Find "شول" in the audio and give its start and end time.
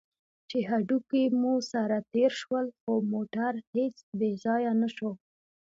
2.41-2.65